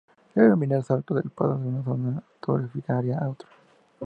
Se 0.33 0.41
denomina 0.41 0.81
salto 0.81 1.13
al 1.15 1.29
paso 1.29 1.59
de 1.59 1.67
una 1.67 1.83
zona 1.83 2.23
tarifaria 2.43 3.19
a 3.19 3.29
otra. 3.29 3.47